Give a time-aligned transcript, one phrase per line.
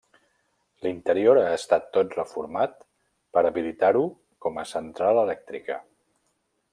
[0.85, 2.73] L'interior ha estat tot reformat
[3.37, 4.03] per habilitar-ho
[4.47, 5.79] com a central elèctrica.